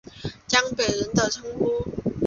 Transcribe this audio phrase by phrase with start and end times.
[0.47, 1.83] 江北人的称呼。